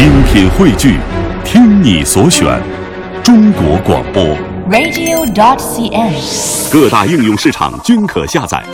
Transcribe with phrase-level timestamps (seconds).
[0.00, 0.96] 精品汇聚，
[1.44, 2.58] 听你所选，
[3.22, 4.24] 中国广播。
[4.70, 6.72] radio.dot.cn，。
[6.72, 8.64] 各大应用市场均可下载。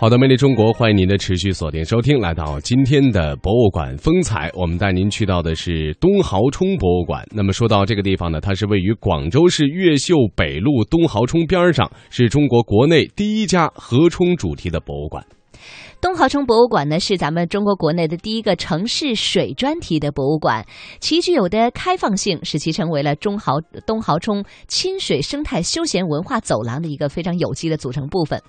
[0.00, 2.18] 好的，魅力中国，欢迎您的持续锁定收听。
[2.18, 7.24] 来到今天的博物馆风采，我们带您去到的是东濠冲博物馆。
[7.30, 15.24] 那么说到这个地方呢，它是位于广州市越秀北路东濠冲边上，是中国国内第一家河冲主题的博物馆。
[16.00, 20.64] 东濠冲博物馆呢，是咱们中国国内的第一个城市水专题的博物馆，
[21.00, 28.40] 其具有的开放性使其成为了中濠东濠冲亲水生态休闲文化走廊的一个非常有机的组成部分。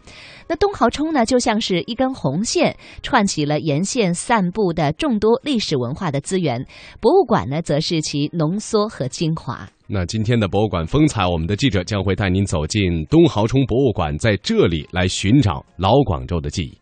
[0.47, 6.63] 那东濠冲呢，就像是一根红线，串起了沿线散布的众多历史文化的资源。
[6.99, 9.67] 博物馆呢，则是其浓缩和精华。
[9.87, 16.77] 那今天的博物馆风采，我们的记者将会带您走进东濠冲博物馆，在这里来寻找老广州的记忆。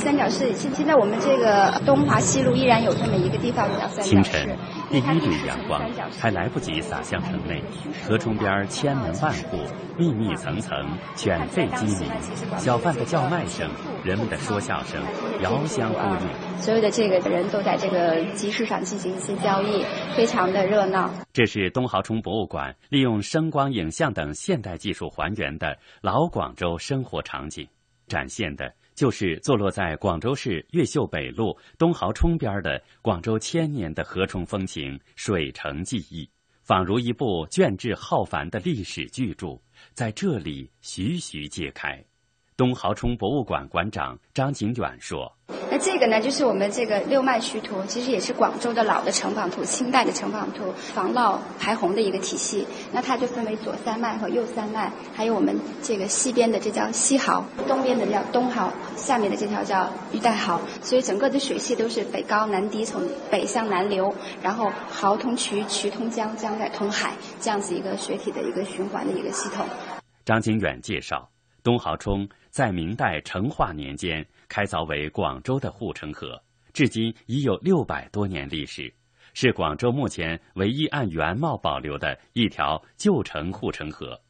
[0.00, 4.56] 三角市，现现在我们这个东华西路依然有这么一个地方叫三角市清晨。，
[4.90, 5.78] 第一缕阳光
[6.18, 7.62] 还来不及洒向城内，
[8.08, 9.58] 河冲边千门万户，
[9.98, 10.74] 密密层层，
[11.14, 12.10] 犬吠鸡鸣，
[12.56, 13.70] 小贩的叫卖声，
[14.02, 14.98] 人们的说笑声，
[15.42, 16.60] 遥相呼应。
[16.62, 19.84] 所有的这个人都在这个集市上进行一些交易，
[20.16, 21.10] 非常的热闹。
[21.34, 27.68] 这是东濠冲博物馆利用声光影像等现代技术还原的老广州生活场景，
[28.08, 36.28] 展现的就是坐落在广州市越秀北路东濠冲边的广州千年的河冲风情、水城记忆，
[36.62, 39.58] 仿如一部卷帙浩繁的历史巨著，
[39.94, 42.09] 在这里徐徐揭开。
[42.60, 45.32] 东濠冲博物馆馆长张景远说。
[45.70, 52.66] 那这个呢，就是我们这个六脉徐图，其实也是广州的老的城防图，清代的城防图，防涝排洪的一个体系。
[52.92, 60.60] 那它就分为左三脉和右三脉，还有我们这个西边的这叫西濠，东边的叫东濠，下面的这条叫玉带濠。
[60.82, 63.00] 所以整个的水系都是北高南低，从
[63.30, 69.64] 北向南流，然后濠通渠，渠通江，江再通海，这样子一个水体的一个循环的一个系统。
[70.26, 71.26] 张景远介绍，
[71.62, 76.40] 东濠冲在明代成化年间开凿为广州的护城河，
[76.72, 78.92] 至今已有六百多年历史，
[79.34, 84.20] 是广州目前唯一按原貌保留的一条旧城护城河。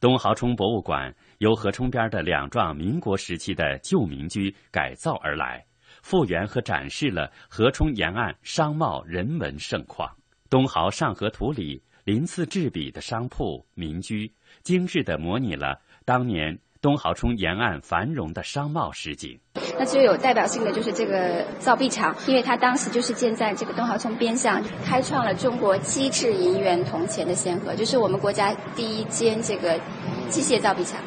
[0.00, 5.64] 东濠冲博物馆由河冲边的两幢民国时期的旧民居改造而来，
[6.02, 10.14] 复原和展示了河冲沿岸商贸人文盛况。
[10.50, 14.30] 东濠上河图里鳞次栉比的商铺民居，
[14.62, 19.40] 精致地模拟了当年东濠冲沿岸繁荣的商贸实景。
[19.78, 29.80] 那最有代表性的就是这个造币厂，因为它当时就是建在这个东濠冲边上，开创了中国机制银元铜钱的先河，就是我们国家第一间这个
[30.28, 31.00] 机械造币厂。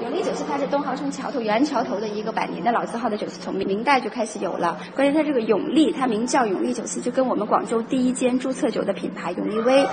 [0.00, 4.80] 永利酒是它是东濠冲桥头原桥头的一个百年的老字号的酒肆，从明代就开始有了。
[4.96, 9.86] 关键它这个永利，它名叫永利酒肆，就跟我们广州第一间注册酒的品牌永利威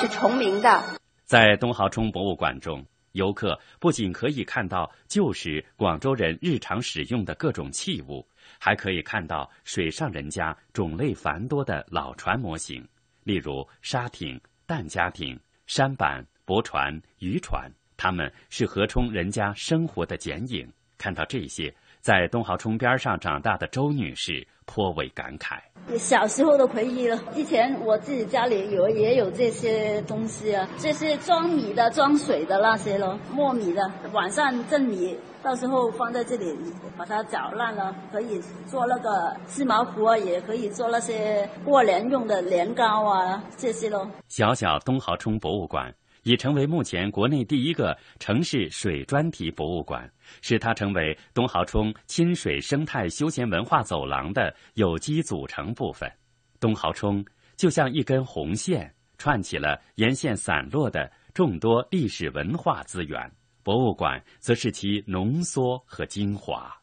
[0.00, 0.82] 是重名的。
[1.24, 2.84] 在东濠冲博物馆中，
[3.16, 8.26] 游客不仅可以看到旧时广州人日常使用的各种器物，
[8.58, 12.86] 还可以看到水上人家种类繁多的老船模型，
[13.24, 20.70] 例如沙艇、弹家艇、山板、驳船、渔船，它们是河冲人家生活的剪影。
[20.98, 21.74] 看到这些，
[22.06, 25.58] 在东濠冲边上长大的周女士颇为感慨。
[25.98, 27.18] 小时候的回忆了。
[27.34, 36.56] 以前我自己家里有也有这些东西啊，这些装米的、装水的那些咯，磨米的，晚上蒸米，到时候放在这里，
[36.96, 44.08] 把它搅烂了，可以做那个鸡毛糊啊，也可以做那些过年用的年糕啊，这些咯。
[44.28, 45.92] 小小东濠冲博物馆
[46.26, 50.10] 已成为目前国内第一个城市水专题博物馆，
[50.42, 56.12] 使它成为东濠冲亲水生态休闲文化走廊的有机组成部分。
[56.58, 57.24] 东濠冲
[57.56, 63.30] 就像一根红线，串起了沿线散落的众多历史文化资源，
[63.62, 66.76] 博物馆则是其浓缩和精华。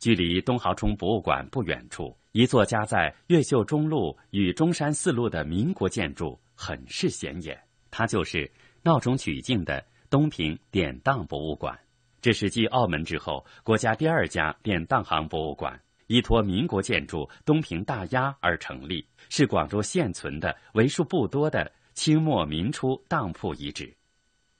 [0.00, 7.56] 距离东濠冲博物馆不远处，一座夹在越秀中路与中山四路的民国建筑很是显眼，
[7.92, 8.50] 它就是
[8.82, 11.78] 闹中取静的东平典当博物馆。
[12.20, 23.92] 这是继澳门之后国家第二家典当行博物馆，依托民国建筑东平大押而成立，是广州现存的为数不多的清末民初当铺遗址。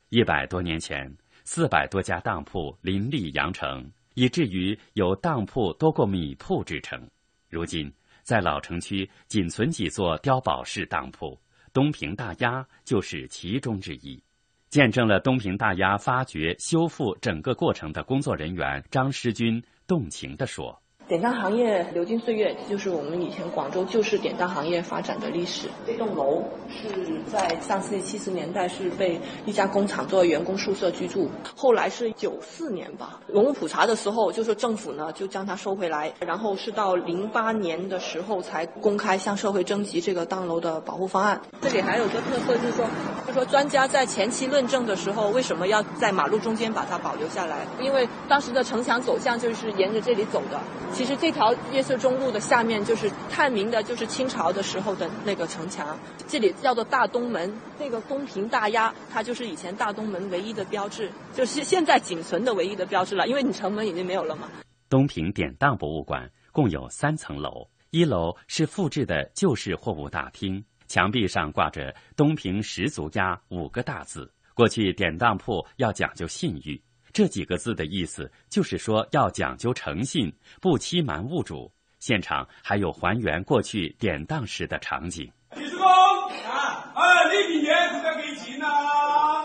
[0.08, 1.12] 一百多年前，
[1.44, 7.00] 四百多家当铺林立羊城，以至于有当铺多过米铺之称。
[7.48, 7.92] 如今，
[8.22, 11.38] 在老城区仅存几座碉堡式当铺，
[11.72, 14.22] 东平大鸭就是其中之一。
[14.68, 20.81] 见证了东平大鸭发掘、修复整个过程的工作人员张诗军动情地说。
[21.12, 25.68] 典当行业流金岁月，就是我们以前广州旧式典当行业发展的历史。
[25.86, 41.38] 这栋楼是在上世纪七十年代是被一家工厂作为员工宿舍居住，后来是九四年吧，文物普查的时候，就是政府呢就将它收回来，然后是到零八年的时候才公开向社会征集这个当楼的保护方案。
[41.60, 42.86] 这里还有个特色，就是说，
[43.26, 47.66] 就说专家在前期论证的时候，为什么要在马路中间把它保留下来？
[47.78, 50.58] 因为当时的城墙走向就是沿着这里走的。
[51.02, 57.52] 其实这条月色中路的下面就是探明的，就是清朝的时候的那个城墙，这里叫做大东门。
[57.76, 64.48] 那个东平大鸭，它就是以前大东门唯一的标志，就是现在仅存的唯一的标志了，因为你城门已经没有了嘛。
[64.88, 74.32] 东平典当博物馆共有三层楼，一楼是复制的旧式货物大厅，墙壁上挂着“东平十足鸭”五个大字。
[74.54, 76.80] 过去典当铺要讲究信誉。
[77.12, 81.70] 这几个字的意思就是说要讲究诚信，不欺瞒物主。
[81.98, 85.30] 现场还有还原过去典当时的场景。
[85.54, 89.44] 李师公啊，哎，你明年是要给钱啊？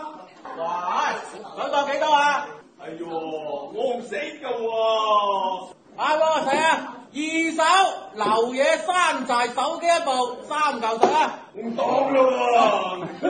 [0.56, 1.12] 哇，
[1.56, 2.48] 老到几多啊？
[2.80, 5.68] 哎呦，我唔识噶喎。
[5.96, 7.18] 啊，我睇啊，二
[7.54, 7.62] 手
[8.14, 8.24] 流
[8.54, 12.16] 嘢山寨手机一部，三嚿水啊，唔当咯
[13.20, 13.28] 喎。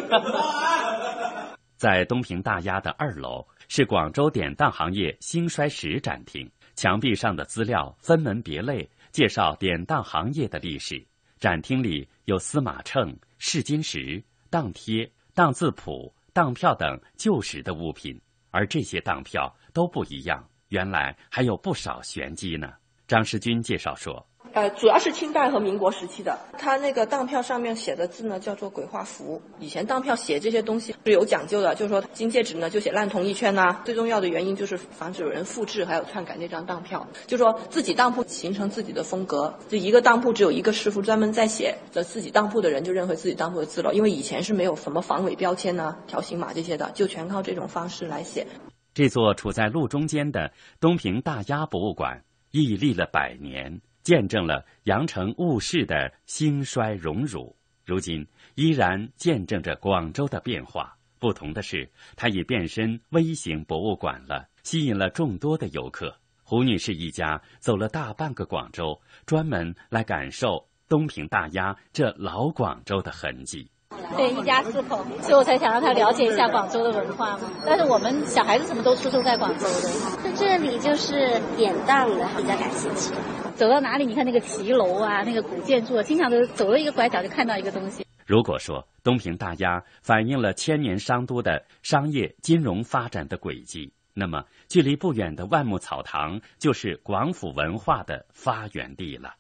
[1.79, 3.43] 在东平大押的二楼。
[3.71, 11.07] 是广州典当行业兴衰史展厅，墙壁上的资料分门别类，介绍典当行业的历史。
[11.39, 18.19] 展厅里有司马秤、试金石、当贴、当字谱、当票等旧时的物品，
[18.51, 22.73] 而这些当票都不一样，原来还有不少玄机呢。
[23.09, 24.25] 张世军介绍说。
[24.55, 29.41] 呃，主要是清代和民国时期的，它那个当票上面写的字呢，叫做鬼画符。
[29.61, 33.83] 以前当票写这些东西是有讲究的，就是说金戒指呢就写烂铜一圈呐。
[33.85, 39.55] 最重要的原因就是防止有人复制还有篡改那张当票，就说自己当铺形成自己的风格。
[39.69, 43.95] 就一个当铺只有一个师傅专门在写，这自己当铺的人就认为自己当铺的字了。
[43.95, 48.47] 因为以前是没有什么防伪标签呐、条形码这些的，就全靠这种方式来写。
[48.95, 50.51] 这座处在路中间的
[50.81, 53.81] 东平大鸭博物馆屹立了百年。
[54.03, 57.55] 见证了羊城物市的兴衰荣辱，
[57.85, 60.97] 如今依然见证着广州的变化。
[61.19, 66.17] 不同的是，它已变身微型博物馆了，吸引了众多的游客。
[66.43, 73.71] 胡女士一家走了大半个广州，专门来感受东平大鸭这老广州的痕迹。
[74.17, 77.51] 对，一家四口，所以我才想让他了解一下广州的文化嘛。
[77.65, 83.15] 但是我们小孩子什么都出生在广州的，在这里就是典当的比较感兴趣。
[83.55, 88.07] 走到哪里，你看那个骑楼啊，那个古建筑，经常都走了一个拐角就看到一个东西。
[88.27, 99.35] 如果说东平大押反映了千年商都的商业金融发展的轨迹，那么距离不远的万木草堂就是广府文化的发源地了。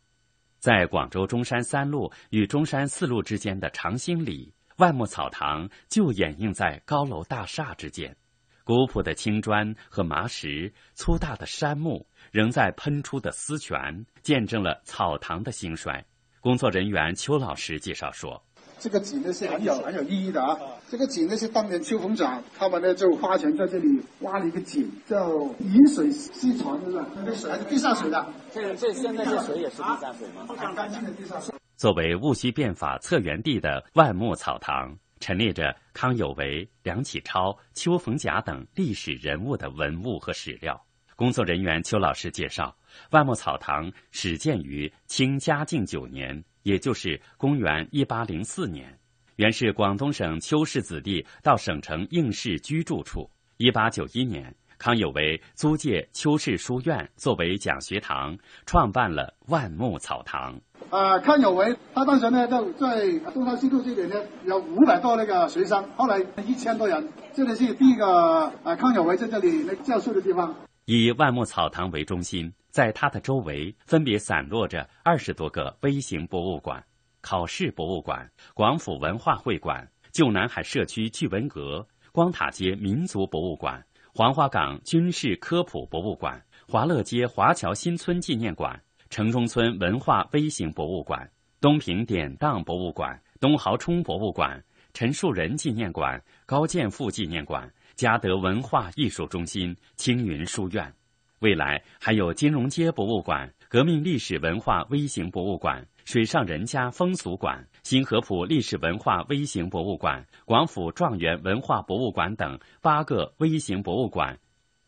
[0.59, 8.16] 在广州中山三路与中山四路之间的长兴里，万木草堂就掩映在高楼大厦之间。
[8.62, 16.04] 古朴的青砖和麻石，粗大的杉木，仍在喷出的丝泉，见证了草堂的兴衰。
[16.40, 18.40] 工作人员邱老师介绍说
[18.78, 20.56] ：“这个井呢是很有很有意义的啊！
[20.88, 25.28] 这个井呢是当年秋风长他们呢就花钱在这里挖了一个井，叫
[25.58, 27.04] 饮水西船，是不是？
[27.16, 28.25] 那个水还是地下水的。
[28.52, 30.47] 这这现在这水也是地下水吗？
[30.47, 31.58] 很干净的地下水。
[31.78, 40.80] 作为戊戌变法策源地的万木草堂。”陈列着康有为、梁启超、邱逢甲等历史人物的文物和史料。
[41.16, 42.76] 工作人员邱老师介绍，
[43.11, 48.97] 万木草堂始建于清嘉靖九年，也就是公元一八零四年，
[49.35, 53.28] 原是广东省邱氏子弟到省城应试居住处。
[53.56, 60.56] 一八九一年，康有为租借邱氏书院作为讲学堂，创办了万木草堂。
[60.90, 64.16] 啊，康有为，他当时呢在在东山西路这里呢
[64.47, 70.54] 有五百多那个学生，后来一千多人，这里是第一个啊康有为在这里那教书的地方。
[70.87, 76.83] 以万木草堂为中心，在它的周围分别散落着二十多个微型博物馆：
[77.21, 88.80] 考试博物馆、广府文化会馆、旧南海社区聚文阁、光塔街民族博物馆、黄花岗军事科普博物馆、华乐街华侨新村纪念馆。
[89.11, 94.62] 城中村文化微型博物馆、东平典当博物馆、东濠涌博物馆、
[94.93, 100.93] 陈树人纪念馆、高剑父纪念馆、嘉德文化艺术中心、青云书院，
[101.41, 114.38] 未来还有金融街博物馆、革命历史文化微型博物馆、水上人家风俗馆、新合浦历史文化微型博物馆、广府状元文化博物馆等八个微型博物馆。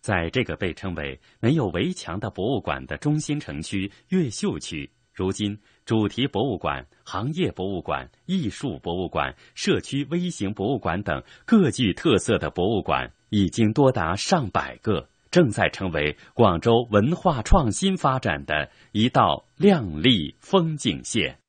[0.01, 21.40] 在这个被称为没有围墙的博物馆的中心城区越秀区，如今主题博物馆、行业博物馆、艺术博物馆、社区微型博物馆等各具特色的博物馆已经多达上百个，正在成为广州文化创新发展的一道亮丽风景线。